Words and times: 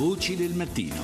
Voci 0.00 0.34
del 0.34 0.54
mattino. 0.54 0.96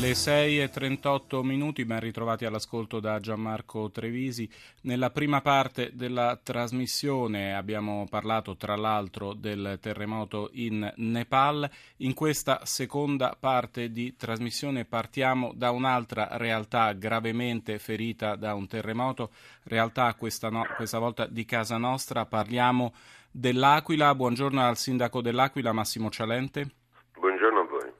Le 0.00 0.14
6 0.14 0.62
e 0.62 0.70
38 0.70 1.42
minuti, 1.42 1.84
ben 1.84 2.00
ritrovati 2.00 2.46
all'ascolto 2.46 2.98
da 2.98 3.20
Gianmarco 3.20 3.90
Trevisi. 3.90 4.48
Nella 4.84 5.10
prima 5.10 5.42
parte 5.42 5.90
della 5.92 6.40
trasmissione 6.42 7.54
abbiamo 7.54 8.06
parlato 8.08 8.56
tra 8.56 8.76
l'altro 8.76 9.34
del 9.34 9.76
terremoto 9.78 10.48
in 10.54 10.90
Nepal. 10.96 11.70
In 11.98 12.14
questa 12.14 12.64
seconda 12.64 13.36
parte 13.38 13.90
di 13.90 14.16
trasmissione 14.16 14.86
partiamo 14.86 15.52
da 15.54 15.70
un'altra 15.70 16.38
realtà 16.38 16.94
gravemente 16.94 17.78
ferita 17.78 18.36
da 18.36 18.54
un 18.54 18.66
terremoto, 18.66 19.32
realtà 19.64 20.14
questa, 20.14 20.48
no, 20.48 20.64
questa 20.76 20.98
volta 20.98 21.26
di 21.26 21.44
casa 21.44 21.76
nostra. 21.76 22.24
Parliamo 22.24 22.94
dell'Aquila. 23.30 24.14
Buongiorno 24.14 24.66
al 24.66 24.78
sindaco 24.78 25.20
dell'Aquila, 25.20 25.72
Massimo 25.72 26.08
Cialente. 26.08 26.83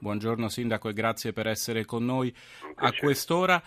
Buongiorno 0.05 0.49
Sindaco 0.49 0.89
e 0.89 0.93
grazie 0.93 1.33
per 1.33 1.47
essere 1.47 1.83
con 1.83 2.05
noi 2.05 2.31
a 2.75 2.93
quest'ora. 2.93 3.59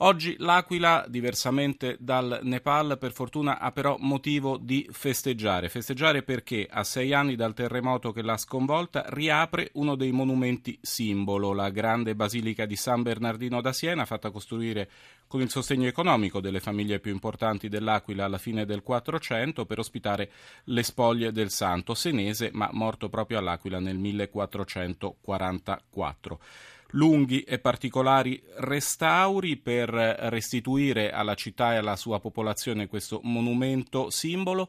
Oggi 0.00 0.36
l'Aquila, 0.40 1.06
diversamente 1.08 1.96
dal 1.98 2.40
Nepal, 2.42 2.98
per 2.98 3.12
fortuna 3.12 3.58
ha 3.58 3.72
però 3.72 3.96
motivo 3.98 4.58
di 4.58 4.86
festeggiare. 4.90 5.70
Festeggiare 5.70 6.22
perché 6.22 6.68
a 6.70 6.84
sei 6.84 7.14
anni 7.14 7.34
dal 7.34 7.54
terremoto 7.54 8.12
che 8.12 8.20
l'ha 8.20 8.36
sconvolta 8.36 9.06
riapre 9.08 9.70
uno 9.72 9.94
dei 9.94 10.12
monumenti 10.12 10.78
simbolo, 10.82 11.54
la 11.54 11.70
grande 11.70 12.14
basilica 12.14 12.66
di 12.66 12.76
San 12.76 13.00
Bernardino 13.00 13.62
da 13.62 13.72
Siena, 13.72 14.04
fatta 14.04 14.30
costruire 14.30 14.90
con 15.26 15.40
il 15.40 15.48
sostegno 15.48 15.86
economico 15.86 16.40
delle 16.40 16.60
famiglie 16.60 17.00
più 17.00 17.12
importanti 17.12 17.70
dell'Aquila 17.70 18.26
alla 18.26 18.36
fine 18.36 18.66
del 18.66 18.82
400 18.82 19.64
per 19.64 19.78
ospitare 19.78 20.30
le 20.64 20.82
spoglie 20.82 21.32
del 21.32 21.48
santo 21.48 21.94
senese, 21.94 22.50
ma 22.52 22.68
morto 22.70 23.08
proprio 23.08 23.38
all'Aquila 23.38 23.80
nel 23.80 23.96
1444 23.96 26.40
lunghi 26.90 27.42
e 27.42 27.58
particolari 27.58 28.42
restauri 28.58 29.56
per 29.56 29.88
restituire 29.90 31.10
alla 31.10 31.34
città 31.34 31.74
e 31.74 31.76
alla 31.76 31.96
sua 31.96 32.20
popolazione 32.20 32.86
questo 32.86 33.20
monumento 33.22 34.10
simbolo. 34.10 34.68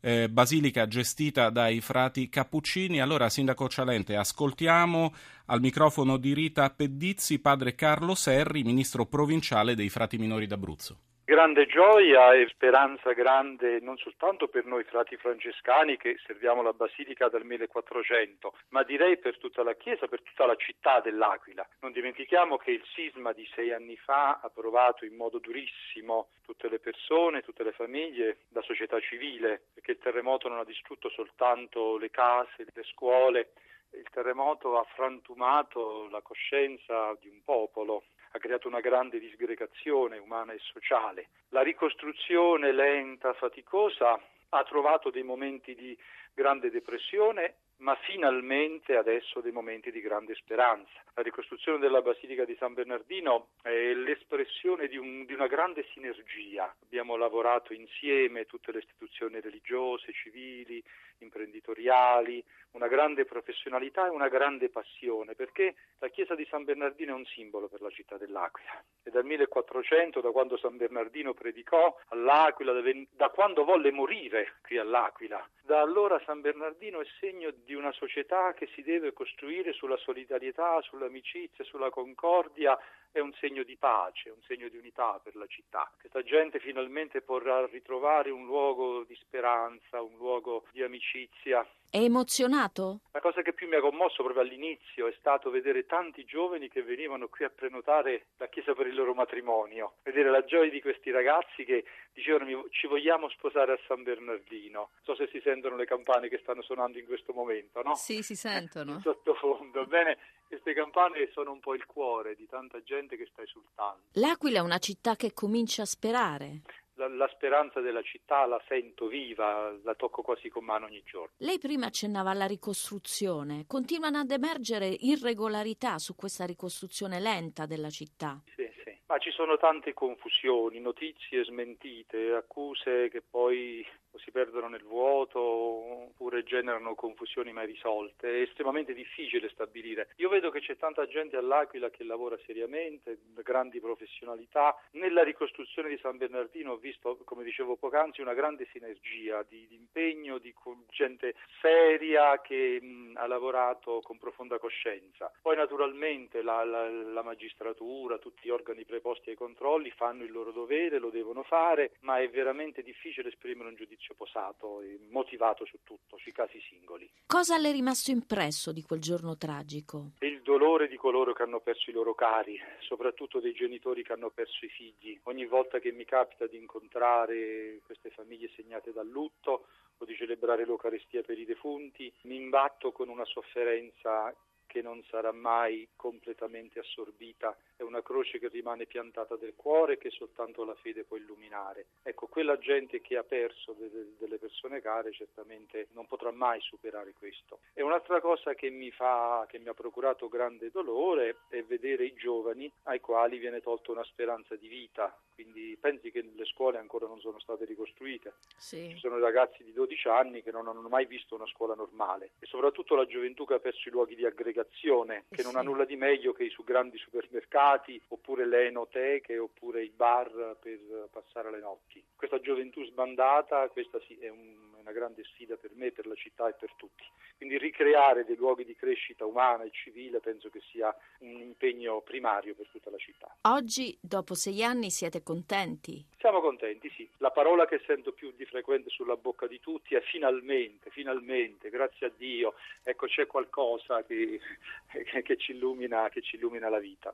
Eh, 0.00 0.28
basilica 0.28 0.86
gestita 0.86 1.50
dai 1.50 1.80
frati 1.80 2.28
cappuccini. 2.28 3.00
Allora, 3.00 3.28
Sindaco 3.28 3.68
Cialente, 3.68 4.14
ascoltiamo 4.14 5.12
al 5.46 5.60
microfono 5.60 6.16
di 6.16 6.32
Rita 6.32 6.70
Pedizzi 6.70 7.40
padre 7.40 7.74
Carlo 7.74 8.14
Serri, 8.14 8.62
ministro 8.62 9.06
provinciale 9.06 9.74
dei 9.74 9.88
frati 9.88 10.18
minori 10.18 10.46
d'Abruzzo. 10.46 10.98
Grande 11.28 11.66
gioia 11.66 12.34
e 12.34 12.46
speranza 12.46 13.12
grande 13.12 13.80
non 13.80 13.96
soltanto 13.96 14.46
per 14.46 14.64
noi 14.64 14.84
frati 14.84 15.16
francescani 15.16 15.96
che 15.96 16.16
serviamo 16.24 16.62
la 16.62 16.72
Basilica 16.72 17.26
dal 17.28 17.44
1400, 17.44 18.54
ma 18.68 18.84
direi 18.84 19.18
per 19.18 19.36
tutta 19.36 19.64
la 19.64 19.74
Chiesa, 19.74 20.06
per 20.06 20.22
tutta 20.22 20.46
la 20.46 20.54
città 20.54 21.00
dell'Aquila. 21.00 21.66
Non 21.80 21.90
dimentichiamo 21.90 22.58
che 22.58 22.70
il 22.70 22.84
sisma 22.94 23.32
di 23.32 23.44
sei 23.56 23.72
anni 23.72 23.96
fa 23.96 24.38
ha 24.40 24.48
provato 24.50 25.04
in 25.04 25.16
modo 25.16 25.40
durissimo 25.40 26.28
tutte 26.44 26.68
le 26.68 26.78
persone, 26.78 27.42
tutte 27.42 27.64
le 27.64 27.72
famiglie, 27.72 28.42
la 28.50 28.62
società 28.62 29.00
civile, 29.00 29.62
perché 29.74 29.90
il 29.90 29.98
terremoto 29.98 30.48
non 30.48 30.58
ha 30.58 30.64
distrutto 30.64 31.08
soltanto 31.08 31.98
le 31.98 32.10
case, 32.12 32.66
le 32.72 32.84
scuole, 32.84 33.50
il 33.96 34.08
terremoto 34.12 34.78
ha 34.78 34.84
frantumato 34.94 36.08
la 36.08 36.20
coscienza 36.20 37.16
di 37.18 37.28
un 37.28 37.42
popolo, 37.42 38.04
ha 38.36 38.38
creato 38.38 38.68
una 38.68 38.80
grande 38.80 39.18
disgregazione 39.18 40.18
umana 40.18 40.52
e 40.52 40.58
sociale. 40.58 41.28
La 41.48 41.62
ricostruzione 41.62 42.72
lenta, 42.72 43.32
faticosa, 43.32 44.20
ha 44.50 44.62
trovato 44.64 45.10
dei 45.10 45.22
momenti 45.22 45.74
di 45.74 45.96
grande 46.34 46.70
depressione 46.70 47.54
ma 47.78 47.94
finalmente 48.02 48.96
adesso 48.96 49.40
dei 49.40 49.52
momenti 49.52 49.90
di 49.90 50.00
grande 50.00 50.34
speranza. 50.34 51.02
La 51.14 51.22
ricostruzione 51.22 51.78
della 51.78 52.02
Basilica 52.02 52.44
di 52.44 52.56
San 52.58 52.74
Bernardino 52.74 53.48
è 53.62 53.92
l'espressione 53.92 54.88
di, 54.88 54.96
un, 54.96 55.24
di, 55.24 55.34
una 55.34 55.46
grande 55.46 55.86
sinergia. 55.92 56.74
Abbiamo 56.82 57.16
lavorato 57.16 57.72
insieme 57.72 58.46
tutte 58.46 58.72
le 58.72 58.78
istituzioni 58.78 59.40
religiose, 59.40 60.12
civili, 60.12 60.82
imprenditoriali, 61.18 62.42
una 62.72 62.88
grande 62.88 63.24
professionalità 63.24 64.06
e 64.06 64.10
una 64.10 64.28
grande 64.28 64.68
passione, 64.68 65.34
perché 65.34 65.74
la 65.98 66.08
chiesa 66.08 66.34
di 66.34 66.46
San 66.50 66.64
Bernardino 66.64 67.12
è 67.12 67.16
un 67.16 67.24
simbolo 67.24 67.68
per 67.68 67.80
la 67.80 67.90
città 67.90 68.16
dell'Aquila. 68.16 68.82
E 69.02 69.10
dal 69.10 69.24
1400, 69.24 70.20
da 70.20 70.30
quando 70.30 70.58
San 70.58 70.76
Bernardino 70.76 71.32
predicò 71.32 71.98
all'Aquila, 72.08 72.72
da 73.10 73.28
quando 73.30 73.64
volle 73.64 73.90
morire 73.90 74.56
qui 74.62 74.76
all'Aquila, 74.76 75.48
da 75.62 75.80
allora 75.80 76.20
San 76.24 76.40
Bernardino 76.40 77.00
è 77.00 77.06
segno 77.18 77.50
di 77.64 77.65
una 77.74 77.92
società 77.92 78.52
che 78.54 78.68
si 78.74 78.82
deve 78.82 79.12
costruire 79.12 79.72
sulla 79.72 79.96
solidarietà, 79.96 80.80
sull'amicizia, 80.82 81.64
sulla 81.64 81.90
concordia, 81.90 82.78
è 83.12 83.20
un 83.20 83.32
segno 83.40 83.62
di 83.62 83.76
pace, 83.76 84.30
un 84.30 84.42
segno 84.42 84.68
di 84.68 84.76
unità 84.76 85.18
per 85.22 85.36
la 85.36 85.46
città. 85.46 85.90
Questa 85.98 86.22
gente 86.22 86.58
finalmente 86.58 87.22
potrà 87.22 87.64
ritrovare 87.66 88.30
un 88.30 88.44
luogo 88.44 89.04
di 89.04 89.14
speranza, 89.14 90.02
un 90.02 90.16
luogo 90.16 90.64
di 90.72 90.82
amicizia. 90.82 91.66
È 91.96 92.02
emozionato? 92.02 93.00
La 93.12 93.22
cosa 93.22 93.40
che 93.40 93.54
più 93.54 93.68
mi 93.68 93.76
ha 93.76 93.80
commosso 93.80 94.22
proprio 94.22 94.42
all'inizio 94.42 95.06
è 95.06 95.14
stato 95.18 95.48
vedere 95.48 95.86
tanti 95.86 96.26
giovani 96.26 96.68
che 96.68 96.82
venivano 96.82 97.28
qui 97.28 97.46
a 97.46 97.48
prenotare 97.48 98.26
la 98.36 98.48
chiesa 98.48 98.74
per 98.74 98.86
il 98.86 98.94
loro 98.94 99.14
matrimonio, 99.14 99.94
vedere 100.02 100.28
la 100.28 100.44
gioia 100.44 100.68
di 100.68 100.82
questi 100.82 101.10
ragazzi 101.10 101.64
che 101.64 101.86
dicevano 102.12 102.68
ci 102.68 102.86
vogliamo 102.86 103.30
sposare 103.30 103.72
a 103.72 103.78
San 103.86 104.02
Bernardino. 104.02 104.90
Non 104.92 105.04
so 105.04 105.14
se 105.14 105.26
si 105.32 105.40
sentono 105.42 105.76
le 105.76 105.86
campane 105.86 106.28
che 106.28 106.38
stanno 106.42 106.60
suonando 106.60 106.98
in 106.98 107.06
questo 107.06 107.32
momento, 107.32 107.80
no? 107.80 107.94
Sì, 107.94 108.22
si 108.22 108.36
sentono. 108.36 109.00
Sottofondo. 109.00 109.86
Bene, 109.86 110.18
queste 110.48 110.74
campane 110.74 111.30
sono 111.32 111.50
un 111.50 111.60
po' 111.60 111.72
il 111.72 111.86
cuore 111.86 112.34
di 112.34 112.46
tanta 112.46 112.82
gente 112.82 113.16
che 113.16 113.26
sta 113.32 113.40
esultando. 113.40 114.02
L'Aquila 114.12 114.58
è 114.58 114.62
una 114.62 114.76
città 114.76 115.16
che 115.16 115.32
comincia 115.32 115.80
a 115.80 115.86
sperare. 115.86 116.60
La, 116.98 117.08
la, 117.08 117.28
speranza 117.28 117.80
della 117.80 118.02
città 118.02 118.46
la 118.46 118.60
sento 118.66 119.06
viva, 119.06 119.70
la 119.82 119.94
tocco 119.94 120.22
quasi 120.22 120.48
con 120.48 120.64
mano 120.64 120.86
ogni 120.86 121.02
giorno. 121.04 121.34
Lei 121.38 121.58
prima 121.58 121.86
accennava 121.86 122.30
alla 122.30 122.46
ricostruzione. 122.46 123.64
Continuano 123.66 124.18
ad 124.18 124.30
emergere 124.30 124.86
irregolarità 124.86 125.98
su 125.98 126.14
questa 126.14 126.46
ricostruzione 126.46 127.20
lenta 127.20 127.66
della 127.66 127.90
città. 127.90 128.40
Sì. 128.54 128.65
Ma 129.08 129.18
ci 129.18 129.30
sono 129.30 129.56
tante 129.56 129.92
confusioni, 129.92 130.80
notizie 130.80 131.44
smentite, 131.44 132.32
accuse 132.32 133.08
che 133.08 133.22
poi 133.22 133.86
si 134.18 134.30
perdono 134.30 134.68
nel 134.68 134.82
vuoto 134.82 135.40
oppure 135.40 136.42
generano 136.42 136.94
confusioni 136.94 137.52
mai 137.52 137.66
risolte. 137.66 138.28
È 138.28 138.40
estremamente 138.40 138.94
difficile 138.94 139.48
stabilire. 139.50 140.08
Io 140.16 140.28
vedo 140.28 140.50
che 140.50 140.60
c'è 140.60 140.76
tanta 140.76 141.06
gente 141.06 141.36
all'Aquila 141.36 141.90
che 141.90 142.04
lavora 142.04 142.36
seriamente, 142.46 143.18
grandi 143.44 143.80
professionalità. 143.80 144.76
Nella 144.92 145.22
ricostruzione 145.22 145.88
di 145.88 145.98
San 145.98 146.16
Bernardino 146.16 146.72
ho 146.72 146.76
visto, 146.76 147.18
come 147.24 147.44
dicevo 147.44 147.76
poc'anzi, 147.76 148.20
una 148.20 148.34
grande 148.34 148.66
sinergia 148.72 149.44
di, 149.48 149.66
di 149.68 149.74
impegno, 149.74 150.38
di 150.38 150.54
gente 150.90 151.34
seria 151.60 152.40
che 152.40 152.80
mh, 152.80 153.12
ha 153.16 153.26
lavorato 153.26 154.00
con 154.00 154.18
profonda 154.18 154.58
coscienza. 154.58 155.30
Poi 155.42 155.56
naturalmente 155.56 156.42
la, 156.42 156.64
la, 156.64 156.88
la 156.88 157.22
magistratura, 157.22 158.18
tutti 158.18 158.46
gli 158.46 158.50
organi 158.50 158.84
preposti 158.96 159.30
ai 159.30 159.36
controlli 159.36 159.90
fanno 159.90 160.24
il 160.24 160.32
loro 160.32 160.52
dovere, 160.52 160.98
lo 160.98 161.10
devono 161.10 161.42
fare, 161.42 161.92
ma 162.00 162.18
è 162.18 162.28
veramente 162.28 162.82
difficile 162.82 163.28
esprimere 163.28 163.68
un 163.68 163.74
giudizio 163.74 163.84
giudizio 163.86 164.14
posato 164.14 164.80
e 164.80 164.98
motivato 165.10 165.64
su 165.64 165.78
tutto, 165.82 166.16
sui 166.18 166.32
casi 166.32 166.60
singoli. 166.68 167.10
Cosa 167.26 167.58
le 167.58 167.70
è 167.70 167.72
rimasto 167.72 168.10
impresso 168.10 168.72
di 168.72 168.82
quel 168.82 169.00
giorno 169.00 169.36
tragico? 169.36 170.12
Il 170.20 170.42
dolore 170.42 170.88
di 170.88 170.96
coloro 170.96 171.32
che 171.32 171.42
hanno 171.42 171.60
perso 171.60 171.90
i 171.90 171.92
loro 171.92 172.14
cari, 172.14 172.58
soprattutto 172.80 173.40
dei 173.40 173.52
genitori 173.52 174.02
che 174.02 174.12
hanno 174.12 174.30
perso 174.30 174.64
i 174.64 174.68
figli. 174.68 175.18
Ogni 175.24 175.46
volta 175.46 175.78
che 175.78 175.92
mi 175.92 176.04
capita 176.04 176.46
di 176.46 176.56
incontrare 176.56 177.80
queste 177.84 178.10
famiglie 178.10 178.50
segnate 178.54 178.92
dal 178.92 179.08
lutto 179.08 179.66
o 179.98 180.04
di 180.04 180.14
celebrare 180.14 180.66
l'Eucaristia 180.66 181.22
per 181.22 181.38
i 181.38 181.44
defunti, 181.44 182.12
mi 182.22 182.36
imbatto 182.36 182.92
con 182.92 183.08
una 183.08 183.24
sofferenza 183.24 184.34
che 184.76 184.82
non 184.82 185.02
sarà 185.04 185.32
mai 185.32 185.88
completamente 185.96 186.80
assorbita, 186.80 187.56
è 187.76 187.82
una 187.82 188.02
croce 188.02 188.38
che 188.38 188.48
rimane 188.48 188.84
piantata 188.84 189.34
del 189.34 189.54
cuore 189.56 189.96
che 189.96 190.10
soltanto 190.10 190.64
la 190.64 190.74
fede 190.74 191.04
può 191.04 191.16
illuminare. 191.16 191.86
Ecco, 192.02 192.26
quella 192.26 192.58
gente 192.58 193.00
che 193.00 193.16
ha 193.16 193.22
perso 193.22 193.72
de- 193.72 194.16
delle 194.18 194.36
persone 194.36 194.82
care 194.82 195.12
certamente 195.12 195.88
non 195.92 196.06
potrà 196.06 196.30
mai 196.30 196.60
superare 196.60 197.14
questo. 197.14 197.60
E 197.72 197.80
un'altra 197.80 198.20
cosa 198.20 198.52
che 198.52 198.68
mi, 198.68 198.90
fa, 198.90 199.46
che 199.48 199.58
mi 199.58 199.68
ha 199.68 199.74
procurato 199.74 200.28
grande 200.28 200.70
dolore 200.70 201.38
è 201.48 201.62
vedere 201.62 202.04
i 202.04 202.12
giovani 202.12 202.70
ai 202.82 203.00
quali 203.00 203.38
viene 203.38 203.62
tolta 203.62 203.92
una 203.92 204.04
speranza 204.04 204.56
di 204.56 204.68
vita, 204.68 205.18
quindi 205.36 205.76
pensi 205.78 206.10
che 206.10 206.24
le 206.34 206.44
scuole 206.46 206.78
ancora 206.78 207.06
non 207.06 207.20
sono 207.20 207.38
state 207.38 207.66
ricostruite. 207.66 208.32
Sì. 208.56 208.88
Ci 208.88 208.98
sono 208.98 209.18
ragazzi 209.18 209.62
di 209.62 209.72
12 209.72 210.08
anni 210.08 210.42
che 210.42 210.50
non 210.50 210.66
hanno 210.66 210.88
mai 210.88 211.04
visto 211.04 211.34
una 211.34 211.46
scuola 211.46 211.74
normale 211.74 212.30
e 212.40 212.46
soprattutto 212.46 212.96
la 212.96 213.04
gioventù 213.04 213.44
che 213.44 213.54
ha 213.54 213.58
perso 213.58 213.88
i 213.88 213.92
luoghi 213.92 214.14
di 214.14 214.24
aggregazione 214.24 215.24
che 215.30 215.42
non 215.42 215.56
ha 215.56 215.62
nulla 215.62 215.84
di 215.84 215.96
meglio 215.96 216.32
che 216.32 216.44
i 216.44 216.50
su 216.50 216.64
grandi 216.64 216.96
supermercati, 216.96 218.00
oppure 218.08 218.46
le 218.46 218.66
enoteche, 218.66 219.36
oppure 219.36 219.84
i 219.84 219.92
bar 219.94 220.56
per 220.58 221.08
passare 221.10 221.50
le 221.50 221.58
notti. 221.58 222.02
Questa 222.16 222.40
gioventù 222.40 222.82
sbandata, 222.84 223.68
questa 223.68 224.00
sì, 224.00 224.16
è 224.18 224.28
un, 224.28 224.65
una 224.86 224.92
grande 224.92 225.24
sfida 225.24 225.56
per 225.56 225.72
me, 225.74 225.90
per 225.90 226.06
la 226.06 226.14
città 226.14 226.48
e 226.48 226.54
per 226.54 226.72
tutti. 226.76 227.02
Quindi 227.36 227.58
ricreare 227.58 228.24
dei 228.24 228.36
luoghi 228.36 228.64
di 228.64 228.76
crescita 228.76 229.26
umana 229.26 229.64
e 229.64 229.70
civile 229.72 230.20
penso 230.20 230.48
che 230.48 230.60
sia 230.70 230.94
un 231.18 231.40
impegno 231.40 232.00
primario 232.02 232.54
per 232.54 232.68
tutta 232.70 232.90
la 232.90 232.96
città. 232.96 233.36
Oggi, 233.42 233.98
dopo 234.00 234.34
sei 234.34 234.62
anni, 234.62 234.90
siete 234.90 235.22
contenti? 235.24 236.06
Siamo 236.18 236.40
contenti, 236.40 236.88
sì. 236.96 237.08
La 237.18 237.32
parola 237.32 237.66
che 237.66 237.82
sento 237.84 238.12
più 238.12 238.32
di 238.36 238.44
frequente 238.44 238.88
sulla 238.88 239.16
bocca 239.16 239.48
di 239.48 239.58
tutti 239.58 239.96
è 239.96 240.00
finalmente, 240.02 240.90
finalmente, 240.90 241.68
grazie 241.68 242.06
a 242.06 242.12
Dio, 242.16 242.54
ecco 242.84 243.06
c'è 243.06 243.26
qualcosa 243.26 244.04
che, 244.04 244.38
che, 245.24 245.36
ci, 245.36 245.52
illumina, 245.52 246.08
che 246.08 246.22
ci 246.22 246.36
illumina 246.36 246.68
la 246.68 246.78
vita. 246.78 247.12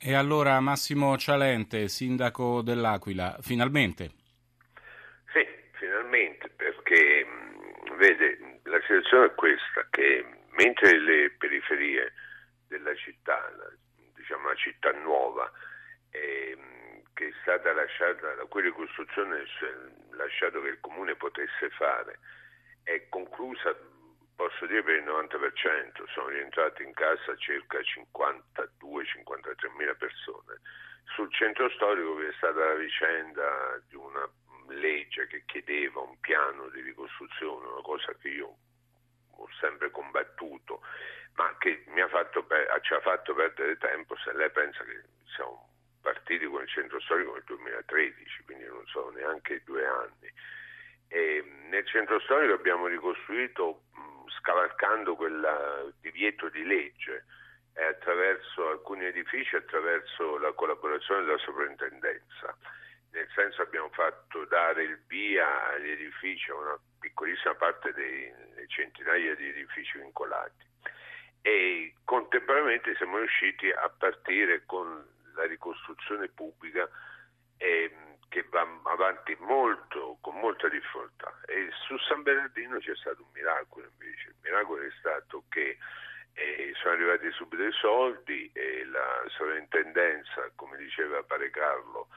E 0.00 0.14
allora 0.14 0.58
Massimo 0.60 1.16
Cialente, 1.18 1.88
sindaco 1.88 2.62
dell'Aquila, 2.62 3.36
finalmente? 3.40 4.26
Finalmente, 5.98 6.48
perché 6.50 7.26
vede, 7.96 8.60
la 8.62 8.80
situazione 8.82 9.26
è 9.26 9.34
questa, 9.34 9.84
che 9.90 10.24
mentre 10.50 10.96
le 11.00 11.30
periferie 11.36 12.12
della 12.68 12.94
città, 12.94 13.52
diciamo 14.14 14.46
la 14.46 14.54
città 14.54 14.92
nuova, 14.92 15.50
eh, 16.10 16.56
che 17.14 17.26
è 17.26 17.32
stata 17.42 17.72
lasciata 17.72 18.32
da 18.34 18.44
quella 18.44 18.68
ricostruzione 18.68 19.42
lasciato 20.12 20.62
che 20.62 20.68
il 20.68 20.78
comune 20.80 21.16
potesse 21.16 21.68
fare, 21.70 22.20
è 22.84 23.08
conclusa, 23.08 23.74
posso 24.36 24.66
dire 24.66 24.84
per 24.84 24.98
il 24.98 25.04
90%, 25.04 26.06
sono 26.14 26.28
rientrate 26.28 26.84
in 26.84 26.92
casa 26.92 27.34
circa 27.38 27.80
52-53 27.80 29.76
mila 29.76 29.94
persone. 29.94 30.60
Sul 31.16 31.32
centro 31.32 31.68
storico 31.70 32.14
vi 32.14 32.26
è 32.26 32.32
stata 32.36 32.66
la 32.66 32.74
vicenda 32.74 33.82
di 33.88 33.96
una 33.96 34.30
legge 34.74 35.26
che 35.26 35.42
chiedeva 35.46 36.00
un 36.00 36.18
piano 36.48 36.68
di 36.70 36.80
ricostruzione, 36.80 37.66
una 37.66 37.82
cosa 37.82 38.12
che 38.20 38.28
io 38.28 38.56
ho 39.30 39.48
sempre 39.60 39.90
combattuto, 39.90 40.80
ma 41.34 41.54
che 41.58 41.84
ha 41.86 42.08
fatto, 42.08 42.46
ci 42.80 42.94
ha 42.94 43.00
fatto 43.00 43.34
perdere 43.34 43.76
tempo 43.76 44.16
se 44.16 44.32
lei 44.32 44.50
pensa 44.50 44.82
che 44.84 45.02
siamo 45.34 45.68
partiti 46.00 46.46
con 46.46 46.62
il 46.62 46.68
centro 46.68 47.00
storico 47.00 47.34
nel 47.34 47.44
2013, 47.44 48.42
quindi 48.44 48.64
non 48.64 48.84
sono 48.86 49.10
neanche 49.10 49.62
due 49.64 49.86
anni. 49.86 50.32
E 51.08 51.44
nel 51.68 51.86
centro 51.86 52.18
storico 52.20 52.54
abbiamo 52.54 52.86
ricostruito 52.86 53.82
mh, 53.92 54.30
scavalcando 54.40 55.16
quel 55.16 55.92
divieto 56.00 56.48
di 56.48 56.64
legge 56.64 57.24
eh, 57.74 57.84
attraverso 57.84 58.68
alcuni 58.68 59.04
edifici, 59.04 59.54
attraverso 59.56 60.38
la 60.38 60.52
collaborazione 60.52 61.24
della 61.24 61.38
sovrintendenza 61.38 62.56
nel 63.10 63.28
senso 63.34 63.62
abbiamo 63.62 63.88
fatto 63.90 64.44
dare 64.46 64.82
il 64.82 65.00
via 65.06 65.68
agli 65.68 65.90
edifici, 65.90 66.50
a 66.50 66.56
una 66.56 66.78
piccolissima 67.00 67.54
parte 67.54 67.92
dei 67.92 68.32
centinaia 68.68 69.34
di 69.34 69.48
edifici 69.48 69.98
vincolati. 69.98 70.66
E 71.42 71.94
contemporaneamente 72.04 72.94
siamo 72.96 73.18
riusciti 73.18 73.70
a 73.70 73.88
partire 73.88 74.64
con 74.66 75.06
la 75.34 75.46
ricostruzione 75.46 76.28
pubblica 76.28 76.88
eh, 77.56 77.90
che 78.28 78.44
va 78.50 78.66
avanti 78.84 79.36
molto, 79.40 80.18
con 80.20 80.38
molta 80.38 80.68
difficoltà. 80.68 81.32
E 81.46 81.70
su 81.86 81.96
San 81.98 82.22
Bernardino 82.22 82.78
c'è 82.78 82.94
stato 82.96 83.22
un 83.22 83.30
miracolo 83.32 83.86
invece, 83.86 84.28
il 84.28 84.36
miracolo 84.42 84.82
è 84.82 84.90
stato 84.98 85.44
che 85.48 85.78
eh, 86.34 86.72
sono 86.80 86.94
arrivati 86.94 87.30
subito 87.32 87.64
i 87.64 87.72
soldi 87.72 88.50
e 88.52 88.84
la 88.84 89.24
sovrintendenza, 89.28 90.50
come 90.54 90.76
diceva 90.76 91.22
Pare 91.22 91.50
Carlo, 91.50 92.08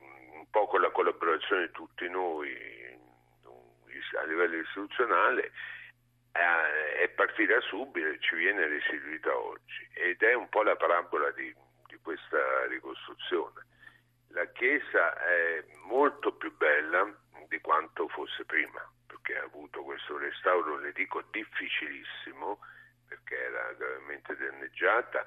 un 0.00 0.46
po' 0.50 0.66
con 0.66 0.80
la 0.80 0.90
collaborazione 0.90 1.66
di 1.66 1.72
tutti 1.72 2.08
noi 2.08 2.76
a 4.18 4.24
livello 4.24 4.56
istituzionale 4.56 5.52
eh, 6.32 7.02
è 7.02 7.08
partita 7.08 7.60
subito 7.62 8.06
e 8.06 8.18
ci 8.20 8.36
viene 8.36 8.66
restituita 8.66 9.36
oggi 9.36 9.88
ed 9.94 10.22
è 10.22 10.34
un 10.34 10.48
po' 10.48 10.62
la 10.62 10.76
parabola 10.76 11.30
di, 11.30 11.54
di 11.86 11.98
questa 12.02 12.66
ricostruzione. 12.66 13.64
La 14.28 14.46
chiesa 14.52 15.16
è 15.18 15.64
molto 15.86 16.34
più 16.34 16.54
bella 16.56 17.10
di 17.48 17.60
quanto 17.60 18.08
fosse 18.08 18.44
prima 18.44 18.86
perché 19.06 19.38
ha 19.38 19.44
avuto 19.44 19.82
questo 19.82 20.18
restauro, 20.18 20.78
le 20.78 20.92
dico 20.92 21.22
difficilissimo 21.30 22.58
perché 23.08 23.36
era 23.36 23.72
gravemente 23.72 24.36
danneggiata 24.36 25.26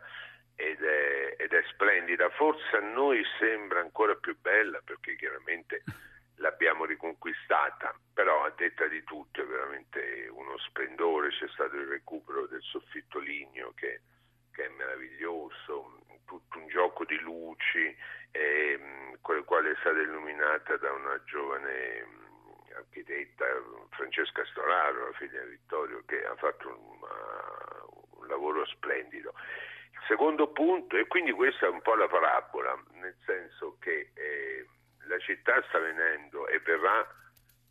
ed 0.60 0.84
è, 0.84 1.36
ed 1.38 1.54
è, 1.54 1.64
splendida. 1.72 2.30
Forse 2.32 2.76
a 2.76 2.82
noi 2.82 3.24
sembra 3.40 3.80
ancora 3.80 4.14
più 4.16 4.38
bella 4.38 4.82
perché 4.84 5.16
chiaramente 5.16 5.84
l'abbiamo 6.36 6.84
riconquistata, 6.84 7.98
però 8.14 8.44
a 8.44 8.52
detta 8.52 8.86
di 8.88 9.02
tutti 9.06 9.40
è 9.40 9.46
veramente 9.46 10.28
uno 10.30 10.58
splendore, 10.58 11.30
c'è 11.30 11.48
stato 11.54 11.78
il 11.78 11.88
recupero 11.88 12.46
del 12.48 12.62
soffitto 12.62 13.20
ligneo 13.20 13.72
che, 13.74 14.02
che 14.52 14.66
è 14.66 14.70
meraviglioso, 14.70 16.02
tutto 16.26 16.60
un 16.60 16.68
gioco 16.68 17.06
di 17.06 17.18
luci, 17.20 17.96
eh, 18.32 19.18
con 19.22 19.38
il 19.38 19.46
quale 19.46 19.72
è 19.72 19.76
stata 19.80 20.00
illuminata 20.00 20.76
da 20.76 20.92
una 20.92 21.24
giovane 21.24 22.06
architetta 22.76 23.46
Francesca 23.92 24.44
Storaro, 24.46 25.08
la 25.08 25.18
figlia 25.18 25.42
di 25.44 25.52
Vittorio, 25.52 26.04
che 26.06 26.26
ha 26.26 26.36
fatto 26.36 26.68
un, 26.68 27.00
un 28.20 28.28
lavoro 28.28 28.66
splendido. 28.66 29.34
Secondo 30.10 30.48
punto, 30.48 30.98
e 30.98 31.06
quindi 31.06 31.32
questa 31.32 31.68
è 31.68 31.70
un 31.70 31.84
po' 31.84 31.94
la 31.94 32.08
parabola, 32.08 32.76
nel 32.94 33.16
senso 33.28 33.78
che 33.80 34.10
eh, 34.16 34.66
la 35.06 35.20
città 35.20 35.64
sta 35.68 35.78
venendo 35.78 36.48
e 36.48 36.58
verrà 36.62 37.08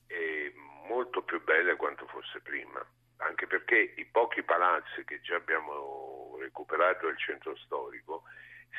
eh, 0.07 0.55
molto 0.87 1.23
più 1.23 1.43
bella 1.43 1.75
quanto 1.75 2.07
fosse 2.07 2.39
prima, 2.39 2.81
anche 3.17 3.49
perché 3.49 3.93
i 3.97 4.05
pochi 4.05 4.45
palazzi 4.45 5.03
che 5.05 5.21
già 5.21 5.35
abbiamo 5.35 6.37
recuperato 6.39 7.07
del 7.07 7.19
centro 7.19 7.57
storico 7.57 8.23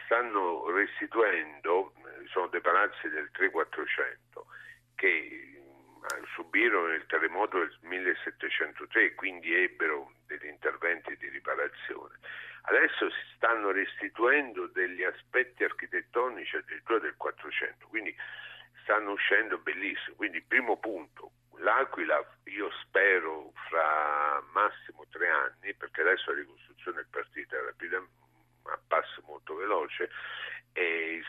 stanno 0.05 0.71
restituendo, 0.71 1.91
eh, 1.97 2.27
sono 2.31 2.47
dei 2.47 2.61
palazzi 2.61 3.09
del 3.09 3.29
3400 3.31 4.45
che 4.95 5.07
eh, 5.09 5.59
subirono 6.33 6.93
il 6.93 7.05
terremoto 7.07 7.57
del 7.57 7.77
1703, 7.81 9.15
quindi 9.15 9.53
ebbero 9.53 10.13
degli 10.27 10.47
interventi 10.47 11.17
di 11.17 11.27
riparazione 11.27 12.19
Adesso 12.69 13.09
si 13.09 13.33
stanno 13.35 13.71
restituendo 13.71 14.67
degli 14.67 15.03
aspetti 15.03 15.63
architettonici 15.63 16.55
addirittura 16.55 16.99
del 16.99 17.15
400, 17.17 17.87
quindi 17.87 18.15
stanno 18.83 19.11
uscendo 19.11 19.57
bellissimo. 19.57 20.15
Quindi 20.15 20.41
primo 20.41 20.77
punto, 20.77 21.31
l'Aquila 21.57 22.23
io 22.45 22.69
spero 22.83 23.51
fra 23.67 24.43
massimo 24.51 25.05
tre 25.09 25.29
anni, 25.29 25.73
perché 25.73 26.01
adesso 26.01 26.29
la 26.29 26.37
ricostruzione 26.37 27.01
è 27.01 27.05
partita 27.09 27.59
rapidamente, 27.59 28.13
a 28.65 28.79
passo 28.87 29.23
molto 29.25 29.55
veloce, 29.55 30.11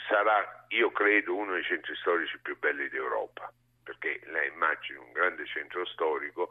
sarà, 0.09 0.67
io 0.69 0.91
credo, 0.93 1.35
uno 1.37 1.55
dei 1.55 1.65
centri 1.65 1.97
storici 1.97 2.39
più 2.41 2.59
belli 2.59 2.87
d'Europa, 2.91 3.51
perché 3.83 4.21
lei 4.25 4.49
immagina 4.49 5.01
un 5.01 5.13
grande 5.13 5.47
centro 5.47 5.87
storico 5.87 6.51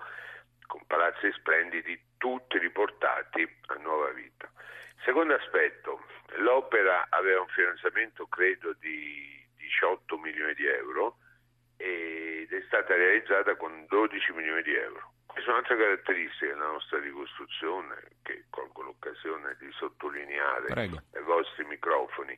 con 0.65 0.83
palazzi 0.87 1.31
splendidi, 1.33 1.99
tutti 2.17 2.57
riportati 2.57 3.47
a 3.67 3.75
nuova 3.75 4.09
vita. 4.09 4.51
Secondo 5.05 5.33
aspetto, 5.33 6.03
l'opera 6.37 7.07
aveva 7.09 7.39
un 7.39 7.47
finanziamento 8.19 8.27
credo 8.27 8.73
di 8.79 9.47
18 9.57 10.17
milioni 10.17 10.53
di 10.53 10.65
euro 10.65 11.17
ed 11.77 12.51
è 12.51 12.61
stata 12.67 12.93
realizzata 12.95 13.55
con 13.55 13.85
12 13.87 14.33
milioni 14.33 14.61
di 14.63 14.75
euro. 14.75 15.13
Questa 15.25 15.49
è 15.49 15.53
un'altra 15.53 15.77
caratteristica 15.77 16.47
della 16.47 16.71
nostra 16.71 16.99
ricostruzione 16.99 17.95
che 18.23 18.45
colgo 18.49 18.81
l'occasione 18.81 19.55
di 19.59 19.71
sottolineare 19.71 20.67
Prego. 20.67 21.01
ai 21.13 21.23
vostri 21.23 21.63
microfoni. 21.65 22.37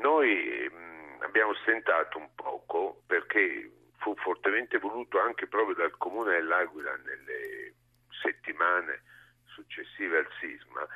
Noi 0.00 0.70
mh, 0.70 1.22
abbiamo 1.22 1.54
stentato 1.54 2.18
un 2.18 2.34
poco 2.34 3.02
perché 3.06 3.70
fu 3.98 4.14
fortemente 4.16 4.78
voluto 4.78 5.20
anche 5.20 5.46
proprio 5.46 5.74
dal 5.74 5.96
comune 5.98 6.32
dell'Aquila 6.32 6.96
nelle 6.96 7.74
settimane 8.22 9.02
successive 9.44 10.18
al 10.18 10.28
sisma 10.40 10.86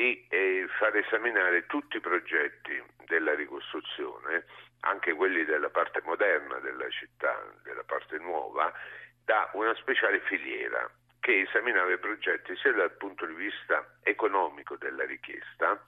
di 0.00 0.26
eh, 0.30 0.66
far 0.78 0.96
esaminare 0.96 1.66
tutti 1.66 1.98
i 1.98 2.00
progetti 2.00 2.82
della 3.04 3.34
ricostruzione, 3.34 4.46
anche 4.80 5.12
quelli 5.12 5.44
della 5.44 5.68
parte 5.68 6.00
moderna 6.04 6.58
della 6.60 6.88
città, 6.88 7.36
della 7.64 7.84
parte 7.84 8.16
nuova, 8.16 8.72
da 9.26 9.50
una 9.52 9.74
speciale 9.74 10.20
filiera 10.20 10.90
che 11.20 11.40
esaminava 11.42 11.92
i 11.92 11.98
progetti 11.98 12.56
sia 12.56 12.72
dal 12.72 12.96
punto 12.96 13.26
di 13.26 13.34
vista 13.34 13.98
economico 14.02 14.76
della 14.76 15.04
richiesta, 15.04 15.84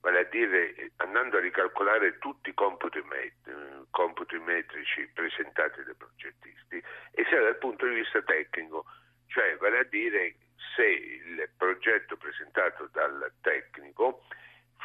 vale 0.00 0.18
a 0.18 0.24
dire 0.24 0.90
andando 0.96 1.36
a 1.36 1.40
ricalcolare 1.40 2.18
tutti 2.18 2.50
i 2.50 2.54
computi, 2.54 3.00
met- 3.02 3.86
computi 3.90 4.36
metrici 4.38 5.08
presentati 5.14 5.80
dai 5.84 5.94
progettisti, 5.94 6.82
e 7.12 7.24
sia 7.28 7.40
dal 7.40 7.58
punto 7.58 7.86
di 7.86 7.94
vista 7.94 8.20
tecnico, 8.22 8.84
cioè 9.28 9.56
vale 9.58 9.78
a 9.78 9.84
dire 9.84 10.34
se 10.74 10.84
il 10.84 11.48
progetto 11.56 12.16
presentato 12.16 12.88
dal 12.92 13.32
tecnico 13.40 14.24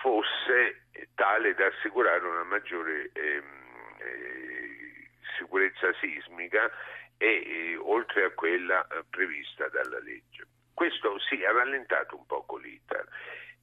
fosse 0.01 0.85
tale 1.15 1.53
da 1.53 1.65
assicurare 1.67 2.25
una 2.25 2.43
maggiore 2.43 3.09
ehm, 3.13 3.97
eh, 3.99 5.09
sicurezza 5.37 5.93
sismica 5.99 6.71
e 7.17 7.27
eh, 7.27 7.75
oltre 7.77 8.25
a 8.25 8.29
quella 8.31 8.85
eh, 8.87 9.03
prevista 9.09 9.67
dalla 9.69 9.99
legge. 9.99 10.47
Questo 10.73 11.19
sì 11.19 11.43
ha 11.43 11.51
rallentato 11.51 12.15
un 12.15 12.25
poco 12.25 12.57
l'iter, 12.57 13.05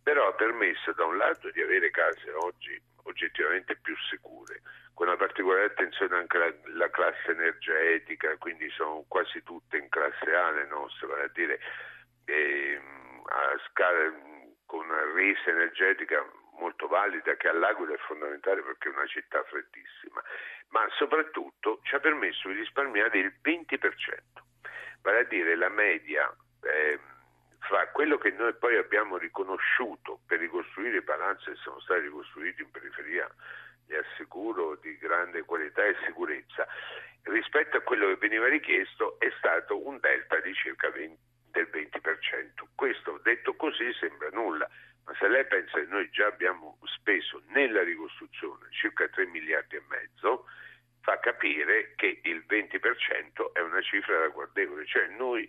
però 0.03 0.29
ha 0.29 0.35
permesso 0.35 0.93
da 0.93 1.05
un 1.05 1.17
lato 1.17 1.51
di 1.51 1.63
avere 1.63 1.91
case 1.91 2.31
oggi 2.33 2.79
oggettivamente 3.05 3.77
più 3.77 3.97
sicure, 4.11 4.61
con 4.93 5.07
una 5.09 5.17
particolare 5.17 5.67
attenzione 5.67 6.17
anche 6.17 6.37
alla, 6.37 6.91
classe 6.91 7.31
energetica, 7.31 8.37
quindi 8.37 8.69
sono 8.71 9.05
quasi 9.09 9.43
tutte 9.43 9.79
in 9.79 9.89
classe 9.89 10.35
A 10.35 10.51
le 10.51 10.67
nostre, 10.67 11.07
vale 11.07 11.25
a 11.25 11.31
dire 11.33 11.59
eh, 12.27 12.81
scala, 13.71 14.13
con 14.67 14.85
una 14.85 15.13
resa 15.15 15.51
energetica 15.51 16.25
molto 16.59 16.87
valida 16.87 17.37
che 17.37 17.49
all'Aquila 17.49 17.95
è 17.95 17.99
fondamentale 17.99 18.63
perché 18.63 18.89
è 18.89 18.93
una 18.93 19.07
città 19.07 19.43
freddissima, 19.45 20.23
ma 20.69 20.87
soprattutto 20.97 21.81
ci 21.83 21.95
ha 21.95 22.01
permesso 22.01 22.49
di 22.49 22.55
risparmiare 22.55 23.19
il 23.19 23.35
20%, 23.43 23.79
vale 25.03 25.19
a 25.19 25.25
dire 25.25 25.57
la 25.57 25.69
media 25.69 26.35
eh, 26.63 26.99
fra 27.61 27.89
quello 27.89 28.17
che 28.19 28.31
noi 28.31 28.55
poi 28.55 28.77
abbiamo 28.77 29.17
riconosciuto 29.17 30.21
per 30.27 30.39
ricostruire 30.39 30.99
i 30.99 31.03
palazzi 31.03 31.51
che 31.51 31.57
sono 31.57 31.81
stati 31.81 32.01
ricostruiti 32.03 32.63
in 32.63 32.71
periferia, 32.71 33.29
vi 33.87 33.97
assicuro, 33.97 34.77
di 34.77 34.97
grande 34.99 35.43
qualità 35.43 35.85
e 35.85 35.97
sicurezza, 36.05 36.67
rispetto 37.23 37.77
a 37.77 37.81
quello 37.81 38.07
che 38.09 38.17
veniva 38.17 38.49
richiesto 38.49 39.19
è 39.19 39.33
stato 39.39 39.87
un 39.87 39.99
delta 40.01 40.39
di 40.41 40.55
circa 40.55 40.91
20, 40.91 41.19
del 41.57 41.69
20%. 41.73 42.69
Questo 42.75 43.19
detto 43.23 43.55
così 43.55 43.93
sembra 43.99 44.29
nulla, 44.31 44.69
ma 45.05 45.15
se 45.19 45.29
lei 45.29 45.47
pensa 45.47 45.79
che 45.79 45.87
noi 45.87 46.11
già 46.11 46.27
abbiamo 46.27 46.79
speso 46.85 47.43
nella 47.49 47.83
ricostruzione 47.83 48.69
circa 48.71 49.09
3 49.09 49.27
miliardi 49.27 49.77
e 49.77 49.83
mezzo, 49.89 50.47
fa 51.01 51.19
capire 51.21 51.95
che 51.95 52.21
il 52.25 52.45
20% 52.47 53.53
è 53.53 53.61
una 53.61 53.81
cifra 53.81 54.19
ragguardevole, 54.19 54.85
cioè 54.87 55.07
noi 55.09 55.49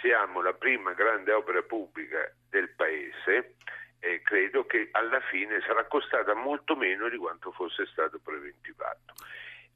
siamo 0.00 0.40
la 0.42 0.54
prima 0.54 0.92
grande 0.92 1.32
opera 1.32 1.62
pubblica 1.62 2.32
del 2.48 2.70
paese 2.70 3.56
e 4.00 4.22
credo 4.22 4.64
che 4.64 4.88
alla 4.92 5.20
fine 5.20 5.60
sarà 5.60 5.84
costata 5.84 6.34
molto 6.34 6.74
meno 6.76 7.08
di 7.08 7.16
quanto 7.16 7.52
fosse 7.52 7.86
stato 7.86 8.18
preventivato. 8.18 9.14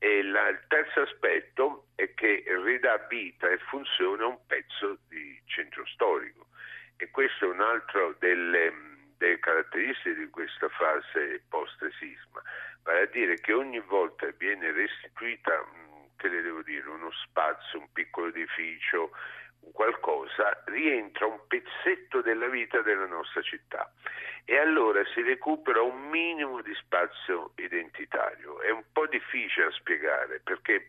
E 0.05 0.21
la, 0.25 0.49
il 0.49 0.59
terzo 0.67 1.03
aspetto 1.03 1.87
è 1.95 2.13
che 2.15 2.43
ridà 2.65 3.07
vita 3.09 3.49
e 3.49 3.59
funziona 3.59 4.27
un 4.27 4.39
pezzo 4.49 4.99
di 5.09 5.41
centro 5.45 5.87
storico. 5.87 6.49
E 6.97 7.09
questo 7.13 7.45
è 7.45 7.49
un 7.49 7.61
altro 7.61 8.17
delle, 8.19 8.73
delle 9.17 9.39
caratteristiche 9.39 10.17
di 10.17 10.29
questa 10.29 10.69
fase 10.71 11.45
post-sisma, 11.49 12.43
vale 12.83 13.03
a 13.03 13.07
dire 13.07 13.37
che 13.37 13.53
ogni 13.53 13.79
volta 13.79 14.27
viene 14.39 14.73
restituita, 14.73 15.65
che 16.17 16.29
le 16.29 16.43
devo 16.43 16.63
dire, 16.63 16.89
uno 16.89 17.13
spazio, 17.13 17.79
un 17.79 17.93
piccolo 17.93 18.27
edificio, 18.27 19.13
qualcosa, 19.73 20.63
rientra 20.67 21.27
un 21.27 21.41
pezzetto 21.47 22.21
della 22.21 22.49
vita 22.49 22.81
della 22.83 23.07
nostra 23.07 23.43
città 23.43 23.93
e 24.45 24.59
allora 24.59 25.03
si 25.15 25.23
recupera 25.23 25.83
un 25.83 26.09
minimo 26.09 26.61
di 26.63 26.75
spazio 26.75 27.53
identitario. 27.57 28.61
È 28.61 28.71
un 28.71 28.85
po' 28.93 29.07
difficile 29.07 29.67
da 29.67 29.73
spiegare 29.73 30.41
perché 30.43 30.89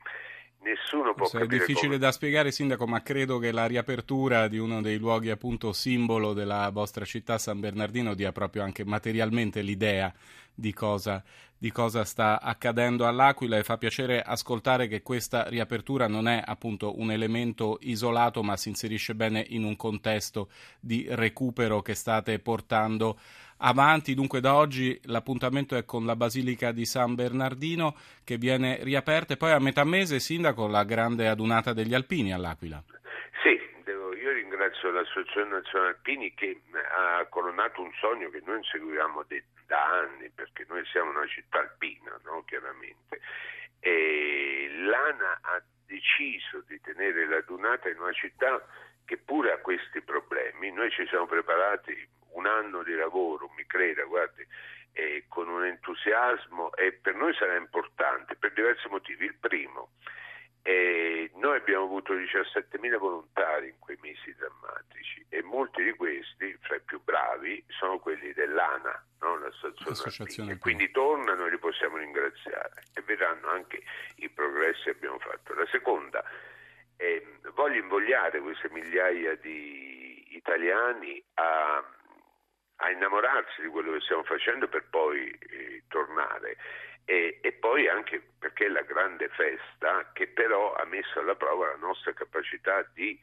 nessuno 0.64 1.14
può 1.14 1.28
capire. 1.28 1.44
È 1.44 1.60
difficile 1.60 1.88
come... 1.88 1.98
da 2.00 2.12
spiegare, 2.12 2.52
Sindaco, 2.52 2.88
ma 2.88 3.02
credo 3.02 3.38
che 3.38 3.52
la 3.52 3.66
riapertura 3.66 4.48
di 4.48 4.58
uno 4.58 4.82
dei 4.82 4.98
luoghi 4.98 5.30
appunto 5.30 5.74
simbolo 5.74 6.34
della 6.34 6.70
vostra 6.72 7.06
città, 7.06 7.38
San 7.38 7.60
Bernardino, 7.60 8.14
dia 8.14 8.32
proprio 8.32 8.64
anche 8.64 8.84
materialmente 8.84 9.62
l'idea 9.62 10.14
di 10.56 10.74
cosa, 10.74 11.24
di 11.58 11.72
cosa 11.72 12.04
sta 12.04 12.40
accadendo 12.42 13.08
all'Aquila 13.08 13.58
e 13.58 13.64
fa 13.64 13.78
piacere 13.78 14.22
ascoltare 14.22 14.88
che 14.88 15.02
questa 15.02 15.48
riapertura 15.48 16.08
non 16.08 16.28
è 16.28 16.42
appunto 16.44 17.00
un 17.00 17.12
elemento 17.12 17.78
isolato, 17.82 18.44
ma 18.44 18.56
si 18.58 18.70
inserisce 18.70 19.16
bene 19.16 19.44
in 19.50 19.64
un 19.64 19.76
contesto 19.76 20.50
di 20.80 21.06
recupero 21.10 21.82
che 21.82 21.96
state 21.96 22.40
portando 22.40 23.18
avanti. 23.64 24.14
Dunque 24.14 24.40
da 24.40 24.56
oggi 24.56 25.00
l'appuntamento 25.06 25.76
è 25.76 25.86
con 25.86 26.06
la 26.06 26.16
Basilica 26.16 26.72
di 26.72 26.86
San 26.86 27.16
Bernardino 27.16 27.96
che 28.24 28.38
viene 28.38 28.80
riaperta 28.84 29.34
e 29.34 29.38
poi 29.38 29.52
a 29.52 29.60
metà 29.60 29.84
mese, 29.84 30.20
Sindaco, 30.20 30.68
la 30.68 30.84
grande 30.84 31.28
adunata 31.28 31.74
degli 31.74 31.94
Alpini 31.94 32.34
all'Aquila. 32.34 32.84
Sì, 33.42 33.60
devo, 33.84 34.16
io 34.16 34.32
ringrazio 34.32 34.92
l'Associazione 34.92 35.50
Nazionale 35.50 35.92
Alpini 35.92 36.34
che 36.34 36.62
ha 36.96 37.26
coronato 37.26 37.82
un 37.82 37.92
sogno 38.00 38.30
che 38.30 38.42
noi 38.46 38.58
inseguiamo 38.58 39.26
da 39.68 39.84
anni 40.02 40.30
perché 40.30 40.66
noi 40.68 40.84
siamo 40.86 41.12
una 41.12 41.28
città 41.28 41.60
alpina, 41.60 42.20
no? 42.24 42.44
chiaramente. 42.46 43.20
E 43.80 44.70
l'ANA 44.86 45.40
ha 45.42 45.62
deciso 45.86 46.64
di 46.68 46.80
tenere 46.82 47.28
la 47.28 47.42
dunata 47.42 47.90
in 47.90 48.00
una 48.00 48.14
città 48.14 48.66
che 49.06 49.18
pure 49.18 49.52
ha 49.52 49.58
questi 49.58 50.02
problemi. 50.02 50.72
Noi 50.72 50.90
ci 50.92 51.06
siamo 51.08 51.26
preparati 51.26 52.22
un 52.34 52.46
anno 52.46 52.84
di 52.84 52.94
lavoro, 52.94 53.50
mi 53.56 53.66
creda, 53.66 54.04
guardi, 54.04 54.46
eh, 54.94 55.26
con 55.28 55.48
un 55.48 55.66
entusiasmo 55.66 56.74
e 56.74 56.94
per 56.94 57.16
noi 57.16 57.34
sarà 57.34 57.56
importante 57.56 58.36
per 58.36 58.54
diversi 58.54 58.88
motivi. 58.90 59.26
Il 59.26 59.36
primo, 59.36 59.90
eh, 60.62 61.30
noi 61.36 61.58
abbiamo 61.58 61.86
avuto 61.86 62.14
17.000 62.14 62.98
volontari 62.98 63.68
in 63.68 63.80
quei 63.80 63.98
mesi 64.02 64.34
drammatici 64.36 65.26
e 65.30 65.42
molti 65.42 65.84
di 65.84 65.92
questi, 65.94 66.58
fra 66.62 66.76
i 66.76 66.82
più 66.82 67.02
bravi, 67.04 67.64
sono 67.68 68.00
quelli 68.00 68.32
dell'ANA, 68.34 69.04
no? 69.22 69.38
l'associazione. 69.40 70.58
Quindi 70.60 70.92
tornano 70.92 71.46
e 71.46 71.50
li 71.50 71.58
possiamo 71.58 71.98
ringraziare 71.98 72.84
e 72.94 73.02
vedranno 73.02 73.50
anche 73.50 73.84
i 74.18 74.30
progressi 74.30 74.84
che 74.84 74.90
abbiamo 74.92 75.20
fatto. 75.20 75.54
La 75.54 75.68
seconda, 75.72 76.24
eh, 76.98 77.40
voglio 77.56 77.82
invogliare 77.82 78.40
queste 78.40 78.70
migliaia 78.70 79.36
di 79.36 80.36
italiani 80.36 81.23
innamorarsi 82.94 83.62
di 83.62 83.68
quello 83.68 83.92
che 83.94 84.02
stiamo 84.02 84.24
facendo 84.24 84.68
per 84.68 84.86
poi 84.90 85.30
eh, 85.30 85.84
tornare. 85.88 86.58
E, 87.06 87.40
e, 87.42 87.52
poi 87.52 87.90
anche 87.90 88.22
perché 88.40 88.66
è 88.66 88.70
la 88.70 88.84
grande 88.84 89.28
festa 89.30 90.10
che 90.14 90.28
però 90.28 90.74
ha 90.74 90.86
messo 90.86 91.20
alla 91.20 91.36
prova 91.36 91.68
la 91.68 91.86
nostra 91.86 92.14
capacità 92.14 92.88
di 92.94 93.20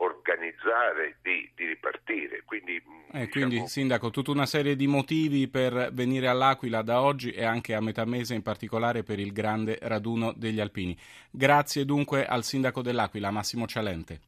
organizzare, 0.00 1.16
di, 1.22 1.50
di 1.54 1.66
ripartire. 1.66 2.42
Quindi, 2.44 2.74
mm, 2.74 2.98
eh, 3.12 3.26
diciamo... 3.26 3.28
quindi, 3.28 3.68
Sindaco, 3.68 4.10
tutta 4.10 4.30
una 4.30 4.46
serie 4.46 4.76
di 4.76 4.86
motivi 4.86 5.48
per 5.48 5.90
venire 5.92 6.28
all'Aquila 6.28 6.82
da 6.82 7.02
oggi 7.02 7.32
e 7.32 7.44
anche 7.44 7.74
a 7.74 7.80
metà 7.80 8.04
mese 8.04 8.34
in 8.34 8.42
particolare 8.42 9.02
per 9.02 9.18
il 9.18 9.32
grande 9.32 9.78
raduno 9.82 10.32
degli 10.32 10.60
Alpini. 10.60 10.96
Grazie 11.30 11.84
dunque 11.84 12.26
al 12.26 12.44
Sindaco 12.44 12.82
dell'Aquila, 12.82 13.30
Massimo 13.30 13.66
Cialente. 13.66 14.20